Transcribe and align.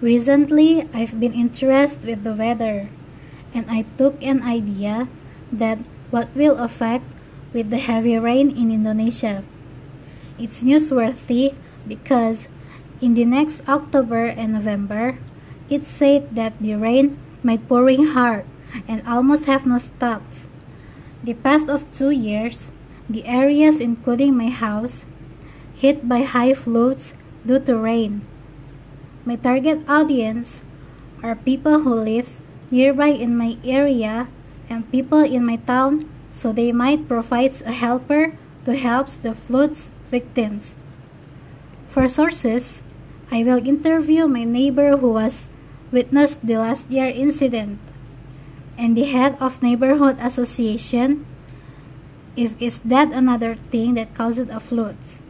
Recently, 0.00 0.88
I've 0.96 1.20
been 1.20 1.36
interested 1.36 2.08
with 2.08 2.24
the 2.24 2.32
weather, 2.32 2.88
and 3.52 3.68
I 3.68 3.84
took 4.00 4.16
an 4.24 4.40
idea 4.40 5.12
that 5.52 5.76
what 6.08 6.32
will 6.34 6.56
affect 6.56 7.04
with 7.52 7.68
the 7.68 7.76
heavy 7.76 8.16
rain 8.16 8.48
in 8.48 8.72
Indonesia. 8.72 9.44
It's 10.40 10.64
newsworthy 10.64 11.52
because 11.84 12.48
in 13.04 13.12
the 13.12 13.28
next 13.28 13.60
October 13.68 14.24
and 14.24 14.56
November, 14.56 15.20
it's 15.68 15.92
said 15.92 16.34
that 16.34 16.56
the 16.64 16.80
rain 16.80 17.20
might 17.44 17.68
pouring 17.68 18.16
hard 18.16 18.48
and 18.88 19.04
almost 19.06 19.44
have 19.44 19.68
no 19.68 19.76
stops. 19.76 20.48
The 21.20 21.36
past 21.36 21.68
of 21.68 21.84
two 21.92 22.08
years, 22.08 22.72
the 23.04 23.28
areas 23.28 23.76
including 23.76 24.32
my 24.32 24.48
house 24.48 25.04
hit 25.76 26.08
by 26.08 26.24
high 26.24 26.54
floods 26.56 27.12
due 27.44 27.60
to 27.60 27.76
rain. 27.76 28.24
My 29.24 29.36
target 29.36 29.84
audience 29.88 30.60
are 31.22 31.36
people 31.36 31.80
who 31.80 31.94
live 31.94 32.40
nearby 32.70 33.12
in 33.12 33.36
my 33.36 33.58
area 33.64 34.28
and 34.68 34.90
people 34.90 35.20
in 35.20 35.44
my 35.44 35.56
town 35.56 36.08
so 36.30 36.52
they 36.52 36.72
might 36.72 37.08
provide 37.08 37.60
a 37.62 37.72
helper 37.72 38.38
to 38.64 38.76
help 38.76 39.08
the 39.20 39.34
floods 39.34 39.90
victims. 40.10 40.74
For 41.88 42.08
sources, 42.08 42.80
I 43.30 43.44
will 43.44 43.60
interview 43.60 44.26
my 44.26 44.44
neighbor 44.44 44.96
who 44.96 45.12
was 45.12 45.50
witnessed 45.92 46.40
the 46.40 46.56
last 46.56 46.88
year 46.90 47.08
incident 47.08 47.78
and 48.78 48.96
the 48.96 49.04
head 49.04 49.36
of 49.40 49.62
neighborhood 49.62 50.16
association 50.20 51.26
if 52.36 52.54
is 52.62 52.80
that 52.84 53.12
another 53.12 53.56
thing 53.70 53.94
that 53.94 54.14
caused 54.14 54.48
a 54.48 54.60
floods. 54.60 55.20